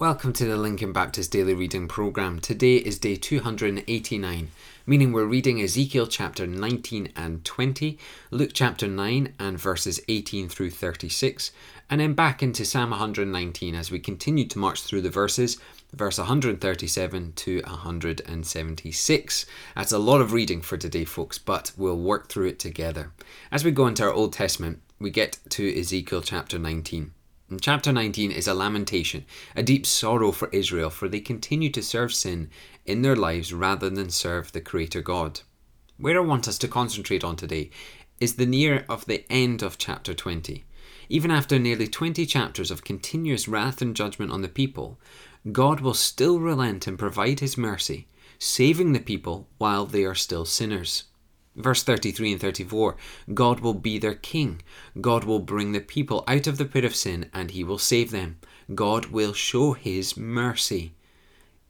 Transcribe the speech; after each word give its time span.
Welcome 0.00 0.32
to 0.32 0.46
the 0.46 0.56
Lincoln 0.56 0.94
Baptist 0.94 1.30
Daily 1.30 1.52
Reading 1.52 1.86
Program. 1.86 2.40
Today 2.40 2.76
is 2.76 2.98
day 2.98 3.16
289, 3.16 4.48
meaning 4.86 5.12
we're 5.12 5.26
reading 5.26 5.60
Ezekiel 5.60 6.06
chapter 6.06 6.46
19 6.46 7.12
and 7.14 7.44
20, 7.44 7.98
Luke 8.30 8.52
chapter 8.54 8.88
9 8.88 9.34
and 9.38 9.60
verses 9.60 10.00
18 10.08 10.48
through 10.48 10.70
36, 10.70 11.52
and 11.90 12.00
then 12.00 12.14
back 12.14 12.42
into 12.42 12.64
Psalm 12.64 12.92
119 12.92 13.74
as 13.74 13.90
we 13.90 13.98
continue 13.98 14.46
to 14.46 14.58
march 14.58 14.80
through 14.80 15.02
the 15.02 15.10
verses, 15.10 15.58
verse 15.92 16.16
137 16.16 17.32
to 17.34 17.60
176. 17.60 19.46
That's 19.76 19.92
a 19.92 19.98
lot 19.98 20.22
of 20.22 20.32
reading 20.32 20.62
for 20.62 20.78
today, 20.78 21.04
folks, 21.04 21.36
but 21.36 21.72
we'll 21.76 21.98
work 21.98 22.30
through 22.30 22.46
it 22.46 22.58
together. 22.58 23.12
As 23.52 23.66
we 23.66 23.70
go 23.70 23.86
into 23.86 24.04
our 24.04 24.12
Old 24.14 24.32
Testament, 24.32 24.80
we 24.98 25.10
get 25.10 25.36
to 25.50 25.78
Ezekiel 25.78 26.22
chapter 26.22 26.58
19. 26.58 27.12
Chapter 27.58 27.90
19 27.90 28.30
is 28.30 28.46
a 28.46 28.54
lamentation, 28.54 29.24
a 29.56 29.64
deep 29.64 29.84
sorrow 29.84 30.30
for 30.30 30.48
Israel, 30.50 30.88
for 30.88 31.08
they 31.08 31.18
continue 31.18 31.68
to 31.70 31.82
serve 31.82 32.14
sin 32.14 32.48
in 32.86 33.02
their 33.02 33.16
lives 33.16 33.52
rather 33.52 33.90
than 33.90 34.08
serve 34.08 34.52
the 34.52 34.60
Creator 34.60 35.02
God. 35.02 35.40
Where 35.96 36.16
I 36.16 36.24
want 36.24 36.46
us 36.46 36.58
to 36.58 36.68
concentrate 36.68 37.24
on 37.24 37.34
today 37.34 37.70
is 38.20 38.36
the 38.36 38.46
near 38.46 38.84
of 38.88 39.04
the 39.06 39.24
end 39.28 39.62
of 39.64 39.78
chapter 39.78 40.14
20. 40.14 40.64
Even 41.08 41.32
after 41.32 41.58
nearly 41.58 41.88
20 41.88 42.24
chapters 42.24 42.70
of 42.70 42.84
continuous 42.84 43.48
wrath 43.48 43.82
and 43.82 43.96
judgment 43.96 44.30
on 44.30 44.42
the 44.42 44.48
people, 44.48 45.00
God 45.50 45.80
will 45.80 45.94
still 45.94 46.38
relent 46.38 46.86
and 46.86 46.96
provide 46.96 47.40
His 47.40 47.58
mercy, 47.58 48.06
saving 48.38 48.92
the 48.92 49.00
people 49.00 49.48
while 49.58 49.86
they 49.86 50.04
are 50.04 50.14
still 50.14 50.44
sinners. 50.44 51.02
Verse 51.56 51.82
33 51.82 52.32
and 52.32 52.40
34 52.40 52.96
God 53.34 53.60
will 53.60 53.74
be 53.74 53.98
their 53.98 54.14
king. 54.14 54.62
God 55.00 55.24
will 55.24 55.40
bring 55.40 55.72
the 55.72 55.80
people 55.80 56.24
out 56.28 56.46
of 56.46 56.58
the 56.58 56.64
pit 56.64 56.84
of 56.84 56.94
sin 56.94 57.28
and 57.34 57.50
he 57.50 57.64
will 57.64 57.78
save 57.78 58.10
them. 58.10 58.38
God 58.74 59.06
will 59.06 59.32
show 59.32 59.72
his 59.72 60.16
mercy. 60.16 60.94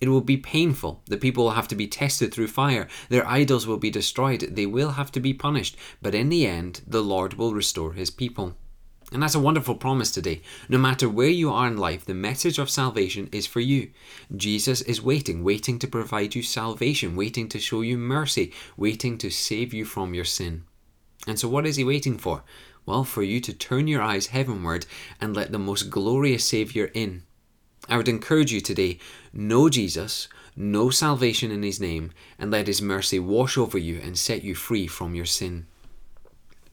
It 0.00 0.08
will 0.08 0.20
be 0.20 0.36
painful. 0.36 1.02
The 1.06 1.16
people 1.16 1.44
will 1.44 1.52
have 1.52 1.68
to 1.68 1.74
be 1.74 1.86
tested 1.86 2.32
through 2.32 2.48
fire. 2.48 2.86
Their 3.08 3.26
idols 3.26 3.66
will 3.66 3.78
be 3.78 3.90
destroyed. 3.90 4.40
They 4.40 4.66
will 4.66 4.92
have 4.92 5.10
to 5.12 5.20
be 5.20 5.32
punished. 5.32 5.76
But 6.02 6.14
in 6.14 6.28
the 6.28 6.46
end, 6.46 6.82
the 6.86 7.02
Lord 7.02 7.34
will 7.34 7.54
restore 7.54 7.94
his 7.94 8.10
people. 8.10 8.56
And 9.12 9.22
that's 9.22 9.36
a 9.36 9.40
wonderful 9.40 9.76
promise 9.76 10.10
today. 10.10 10.42
No 10.68 10.78
matter 10.78 11.08
where 11.08 11.28
you 11.28 11.52
are 11.52 11.68
in 11.68 11.76
life, 11.76 12.04
the 12.04 12.14
message 12.14 12.58
of 12.58 12.68
salvation 12.68 13.28
is 13.30 13.46
for 13.46 13.60
you. 13.60 13.90
Jesus 14.36 14.80
is 14.82 15.00
waiting, 15.00 15.44
waiting 15.44 15.78
to 15.78 15.86
provide 15.86 16.34
you 16.34 16.42
salvation, 16.42 17.14
waiting 17.14 17.48
to 17.50 17.60
show 17.60 17.82
you 17.82 17.96
mercy, 17.98 18.52
waiting 18.76 19.16
to 19.18 19.30
save 19.30 19.72
you 19.72 19.84
from 19.84 20.12
your 20.12 20.24
sin. 20.24 20.64
And 21.26 21.38
so, 21.38 21.48
what 21.48 21.66
is 21.66 21.76
he 21.76 21.84
waiting 21.84 22.18
for? 22.18 22.42
Well, 22.84 23.04
for 23.04 23.22
you 23.22 23.40
to 23.40 23.52
turn 23.52 23.86
your 23.86 24.02
eyes 24.02 24.28
heavenward 24.28 24.86
and 25.20 25.36
let 25.36 25.52
the 25.52 25.58
most 25.58 25.90
glorious 25.90 26.44
Saviour 26.44 26.90
in. 26.92 27.22
I 27.88 27.96
would 27.96 28.08
encourage 28.08 28.52
you 28.52 28.60
today 28.60 28.98
know 29.32 29.68
Jesus, 29.68 30.28
know 30.56 30.90
salvation 30.90 31.52
in 31.52 31.62
his 31.62 31.80
name, 31.80 32.10
and 32.38 32.50
let 32.50 32.66
his 32.66 32.82
mercy 32.82 33.20
wash 33.20 33.56
over 33.56 33.78
you 33.78 34.00
and 34.00 34.18
set 34.18 34.42
you 34.42 34.56
free 34.56 34.86
from 34.88 35.14
your 35.14 35.26
sin. 35.26 35.66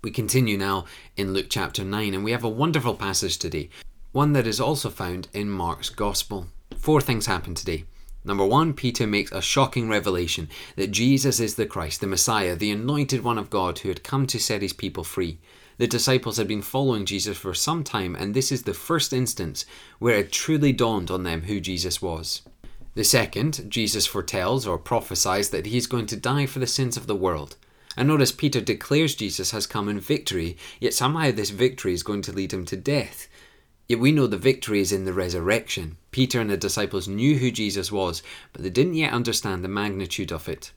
We 0.03 0.11
continue 0.11 0.57
now 0.57 0.83
in 1.15 1.31
Luke 1.31 1.45
chapter 1.49 1.81
9, 1.81 2.13
and 2.13 2.25
we 2.25 2.31
have 2.31 2.43
a 2.43 2.49
wonderful 2.49 2.93
passage 2.93 3.37
today, 3.37 3.69
one 4.11 4.33
that 4.33 4.45
is 4.45 4.59
also 4.59 4.89
found 4.89 5.29
in 5.31 5.49
Mark's 5.49 5.89
Gospel. 5.89 6.47
Four 6.77 6.99
things 6.99 7.27
happen 7.27 7.55
today. 7.55 7.85
Number 8.25 8.45
one, 8.45 8.73
Peter 8.73 9.07
makes 9.07 9.31
a 9.31 9.41
shocking 9.41 9.87
revelation 9.87 10.49
that 10.75 10.91
Jesus 10.91 11.39
is 11.39 11.55
the 11.55 11.65
Christ, 11.65 12.01
the 12.01 12.07
Messiah, 12.07 12.53
the 12.57 12.71
anointed 12.71 13.23
one 13.23 13.37
of 13.37 13.49
God 13.49 13.79
who 13.79 13.87
had 13.87 14.03
come 14.03 14.27
to 14.27 14.39
set 14.41 14.61
his 14.61 14.73
people 14.73 15.05
free. 15.05 15.39
The 15.77 15.87
disciples 15.87 16.35
had 16.35 16.49
been 16.49 16.61
following 16.61 17.05
Jesus 17.05 17.37
for 17.37 17.53
some 17.53 17.81
time, 17.85 18.13
and 18.13 18.33
this 18.33 18.51
is 18.51 18.63
the 18.63 18.73
first 18.73 19.13
instance 19.13 19.65
where 19.99 20.17
it 20.17 20.33
truly 20.33 20.73
dawned 20.73 21.11
on 21.11 21.23
them 21.23 21.43
who 21.43 21.61
Jesus 21.61 22.01
was. 22.01 22.41
The 22.95 23.05
second, 23.05 23.67
Jesus 23.69 24.05
foretells 24.05 24.67
or 24.67 24.77
prophesies 24.77 25.51
that 25.51 25.65
he 25.65 25.77
is 25.77 25.87
going 25.87 26.07
to 26.07 26.17
die 26.17 26.45
for 26.45 26.59
the 26.59 26.67
sins 26.67 26.97
of 26.97 27.07
the 27.07 27.15
world. 27.15 27.55
And 27.95 28.08
notice 28.08 28.31
Peter 28.31 28.61
declares 28.61 29.16
Jesus 29.16 29.52
has 29.52 29.67
come 29.67 29.87
in 29.87 29.99
victory, 29.99 30.58
yet 30.80 30.93
somehow 30.93 31.31
this 31.31 31.52
victory 31.52 31.93
is 31.93 32.04
going 32.04 32.21
to 32.23 32.31
lead 32.31 32.54
him 32.54 32.65
to 32.65 32.77
death. 32.77 33.27
Yet 33.87 33.99
we 33.99 34.11
know 34.11 34.27
the 34.27 34.37
victory 34.37 34.80
is 34.80 34.92
in 34.92 35.05
the 35.05 35.14
resurrection. 35.14 35.98
Peter 36.11 36.39
and 36.39 36.49
the 36.49 36.58
disciples 36.58 37.08
knew 37.08 37.37
who 37.37 37.52
Jesus 37.52 37.92
was, 37.92 38.23
but 38.52 38.64
they 38.64 38.70
didn't 38.70 38.95
yet 38.95 39.14
understand 39.14 39.64
the 39.64 39.67
magnitude 39.67 40.31
of 40.31 40.48
it. 40.48 40.71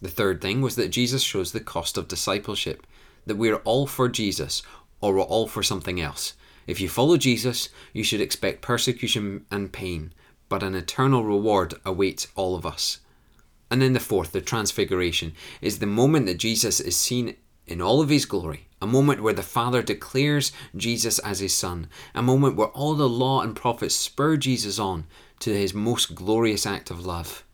The 0.00 0.08
third 0.08 0.40
thing 0.40 0.60
was 0.60 0.76
that 0.76 0.88
Jesus 0.88 1.22
shows 1.22 1.52
the 1.52 1.60
cost 1.60 1.96
of 1.96 2.08
discipleship, 2.08 2.86
that 3.26 3.36
we're 3.36 3.56
all 3.56 3.86
for 3.86 4.08
Jesus 4.08 4.62
or 5.00 5.14
we're 5.14 5.22
all 5.22 5.46
for 5.46 5.62
something 5.62 6.00
else. 6.00 6.34
If 6.66 6.80
you 6.80 6.88
follow 6.88 7.16
Jesus, 7.16 7.68
you 7.92 8.02
should 8.02 8.20
expect 8.20 8.62
persecution 8.62 9.46
and 9.50 9.72
pain, 9.72 10.12
but 10.48 10.62
an 10.62 10.74
eternal 10.74 11.24
reward 11.24 11.74
awaits 11.84 12.28
all 12.34 12.56
of 12.56 12.66
us. 12.66 12.98
And 13.70 13.82
then 13.82 13.92
the 13.92 14.00
fourth, 14.00 14.32
the 14.32 14.40
transfiguration, 14.40 15.34
is 15.60 15.78
the 15.78 15.86
moment 15.86 16.26
that 16.26 16.38
Jesus 16.38 16.80
is 16.80 16.96
seen 16.96 17.36
in 17.66 17.80
all 17.80 18.00
of 18.00 18.08
his 18.08 18.24
glory, 18.24 18.68
a 18.80 18.86
moment 18.86 19.22
where 19.22 19.32
the 19.32 19.42
Father 19.42 19.82
declares 19.82 20.52
Jesus 20.76 21.18
as 21.20 21.40
his 21.40 21.54
Son, 21.54 21.88
a 22.14 22.22
moment 22.22 22.56
where 22.56 22.68
all 22.68 22.94
the 22.94 23.08
law 23.08 23.40
and 23.42 23.56
prophets 23.56 23.94
spur 23.94 24.36
Jesus 24.36 24.78
on 24.78 25.04
to 25.40 25.52
his 25.52 25.74
most 25.74 26.14
glorious 26.14 26.64
act 26.64 26.90
of 26.90 27.04
love. 27.04 27.44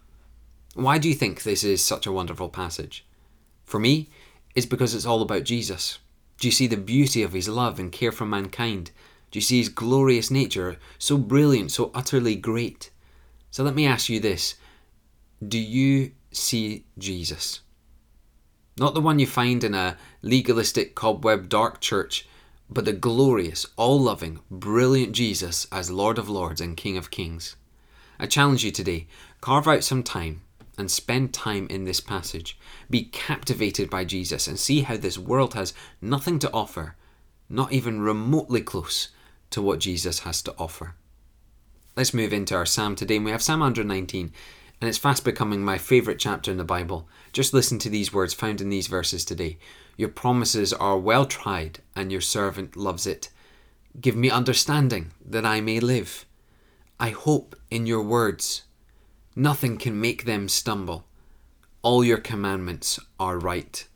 Why 0.74 0.98
do 0.98 1.08
you 1.08 1.14
think 1.14 1.42
this 1.42 1.64
is 1.64 1.84
such 1.84 2.06
a 2.06 2.12
wonderful 2.12 2.48
passage? 2.48 3.06
For 3.64 3.80
me, 3.80 4.10
it's 4.54 4.66
because 4.66 4.94
it's 4.94 5.06
all 5.06 5.22
about 5.22 5.44
Jesus. 5.44 5.98
Do 6.38 6.48
you 6.48 6.52
see 6.52 6.66
the 6.66 6.76
beauty 6.76 7.22
of 7.22 7.32
his 7.32 7.48
love 7.48 7.78
and 7.78 7.90
care 7.90 8.12
for 8.12 8.26
mankind? 8.26 8.90
Do 9.30 9.38
you 9.38 9.42
see 9.42 9.58
his 9.58 9.68
glorious 9.70 10.30
nature, 10.30 10.76
so 10.98 11.16
brilliant, 11.16 11.72
so 11.72 11.90
utterly 11.94 12.36
great? 12.36 12.90
So 13.50 13.62
let 13.62 13.74
me 13.74 13.86
ask 13.86 14.08
you 14.08 14.20
this 14.20 14.56
do 15.46 15.58
you 15.58 16.12
see 16.30 16.84
Jesus? 16.98 17.60
Not 18.78 18.94
the 18.94 19.00
one 19.00 19.18
you 19.18 19.26
find 19.26 19.62
in 19.64 19.74
a 19.74 19.96
legalistic, 20.22 20.94
cobweb, 20.94 21.48
dark 21.48 21.80
church, 21.80 22.28
but 22.70 22.84
the 22.84 22.92
glorious, 22.92 23.66
all 23.76 24.00
loving, 24.00 24.40
brilliant 24.50 25.12
Jesus 25.12 25.66
as 25.70 25.90
Lord 25.90 26.16
of 26.16 26.28
Lords 26.28 26.60
and 26.60 26.76
King 26.76 26.96
of 26.96 27.10
Kings. 27.10 27.56
I 28.18 28.26
challenge 28.26 28.64
you 28.64 28.70
today 28.70 29.08
carve 29.40 29.66
out 29.66 29.84
some 29.84 30.02
time 30.02 30.42
and 30.78 30.90
spend 30.90 31.34
time 31.34 31.66
in 31.68 31.84
this 31.84 32.00
passage. 32.00 32.58
Be 32.88 33.04
captivated 33.04 33.90
by 33.90 34.04
Jesus 34.04 34.46
and 34.46 34.58
see 34.58 34.82
how 34.82 34.96
this 34.96 35.18
world 35.18 35.54
has 35.54 35.74
nothing 36.00 36.38
to 36.38 36.52
offer, 36.52 36.96
not 37.48 37.72
even 37.72 38.00
remotely 38.00 38.62
close 38.62 39.08
to 39.50 39.60
what 39.60 39.80
Jesus 39.80 40.20
has 40.20 40.40
to 40.42 40.54
offer. 40.56 40.94
Let's 41.94 42.14
move 42.14 42.32
into 42.32 42.54
our 42.54 42.64
psalm 42.64 42.96
today, 42.96 43.16
and 43.16 43.24
we 43.24 43.32
have 43.32 43.42
Psalm 43.42 43.60
119 43.60 44.32
and 44.82 44.88
it's 44.88 44.98
fast 44.98 45.24
becoming 45.24 45.64
my 45.64 45.78
favourite 45.78 46.18
chapter 46.18 46.50
in 46.50 46.56
the 46.56 46.64
Bible. 46.64 47.06
Just 47.32 47.54
listen 47.54 47.78
to 47.78 47.88
these 47.88 48.12
words 48.12 48.34
found 48.34 48.60
in 48.60 48.68
these 48.68 48.88
verses 48.88 49.24
today. 49.24 49.56
Your 49.96 50.08
promises 50.08 50.72
are 50.72 50.98
well 50.98 51.24
tried, 51.24 51.78
and 51.94 52.10
your 52.10 52.20
servant 52.20 52.76
loves 52.76 53.06
it. 53.06 53.30
Give 54.00 54.16
me 54.16 54.28
understanding 54.28 55.12
that 55.24 55.46
I 55.46 55.60
may 55.60 55.78
live. 55.78 56.26
I 56.98 57.10
hope 57.10 57.54
in 57.70 57.86
your 57.86 58.02
words. 58.02 58.64
Nothing 59.36 59.78
can 59.78 60.00
make 60.00 60.24
them 60.24 60.48
stumble. 60.48 61.04
All 61.82 62.02
your 62.02 62.18
commandments 62.18 62.98
are 63.20 63.38
right. 63.38 63.86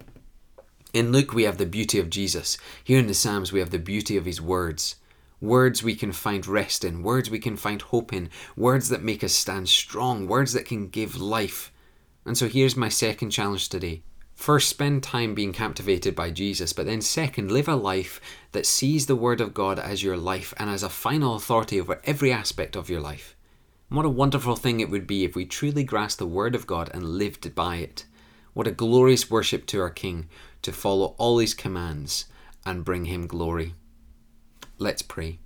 In 0.93 1.11
Luke, 1.11 1.33
we 1.33 1.43
have 1.43 1.59
the 1.59 1.67
beauty 1.67 1.99
of 1.99 2.11
Jesus. 2.11 2.59
Here 2.85 3.01
in 3.01 3.09
the 3.09 3.15
Psalms, 3.15 3.53
we 3.53 3.59
have 3.59 3.71
the 3.71 3.81
beauty 3.81 4.17
of 4.17 4.25
his 4.25 4.41
words 4.41 4.95
words 5.41 5.83
we 5.83 5.95
can 5.95 6.13
find 6.13 6.47
rest 6.47 6.85
in, 6.85 7.03
words 7.03 7.31
we 7.31 7.39
can 7.39 7.57
find 7.57 7.83
hope 7.83 8.13
in, 8.13 8.31
words 8.57 8.89
that 8.89 9.03
make 9.03 9.23
us 9.23 9.33
stand 9.33 9.69
strong, 9.69 10.27
words 10.27 10.53
that 10.53 10.67
can 10.67 10.89
give 10.89 11.21
life. 11.21 11.73
And 12.25 12.37
so 12.37 12.49
here's 12.49 12.77
my 12.77 12.89
second 12.89 13.31
challenge 13.31 13.69
today. 13.69 14.03
First, 14.35 14.69
spend 14.69 15.03
time 15.03 15.35
being 15.35 15.55
captivated 15.55 16.15
by 16.15 16.31
Jesus, 16.31 16.75
but 16.75 16.85
then, 16.85 17.01
second, 17.01 17.51
live 17.51 17.69
a 17.69 17.75
life 17.75 18.21
that 18.53 18.67
sees 18.67 19.07
the 19.07 19.17
Word 19.17 19.41
of 19.41 19.55
God 19.55 19.79
as 19.79 20.03
your 20.03 20.19
life 20.19 20.53
and 20.59 20.69
as 20.69 20.83
a 20.83 20.91
final 20.91 21.37
authority 21.37 21.81
over 21.81 22.03
every 22.05 22.31
aspect 22.31 22.77
of 22.77 22.91
your 22.91 23.01
life. 23.01 23.35
What 23.89 24.05
a 24.05 24.11
wonderful 24.11 24.57
thing 24.57 24.81
it 24.81 24.91
would 24.91 25.07
be 25.07 25.25
if 25.25 25.35
we 25.35 25.47
truly 25.47 25.85
grasped 25.85 26.19
the 26.19 26.27
Word 26.27 26.55
of 26.55 26.67
God 26.67 26.91
and 26.93 27.17
lived 27.17 27.55
by 27.55 27.77
it. 27.77 28.05
What 28.53 28.67
a 28.67 28.73
glorious 28.73 29.31
worship 29.31 29.65
to 29.67 29.81
our 29.81 29.91
King 29.91 30.29
to 30.63 30.73
follow 30.73 31.15
all 31.19 31.39
His 31.39 31.55
commands 31.55 32.27
and 32.67 32.85
bring 32.85 33.07
Him 33.07 33.27
glory. 33.27 33.75
Let's 34.79 35.01
pray. 35.01 35.39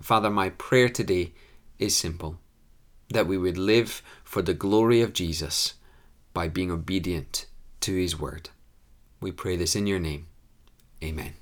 Father, 0.00 0.30
my 0.30 0.50
prayer 0.50 0.90
today 0.90 1.32
is 1.78 1.96
simple 1.96 2.38
that 3.08 3.26
we 3.26 3.38
would 3.38 3.56
live 3.56 4.02
for 4.22 4.42
the 4.42 4.52
glory 4.52 5.00
of 5.00 5.14
Jesus 5.14 5.74
by 6.34 6.48
being 6.48 6.70
obedient 6.70 7.46
to 7.80 7.94
his 7.94 8.20
word. 8.20 8.50
We 9.20 9.32
pray 9.32 9.56
this 9.56 9.74
in 9.74 9.86
your 9.86 9.98
name. 9.98 10.26
Amen. 11.02 11.38